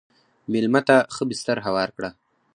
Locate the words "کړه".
1.95-2.09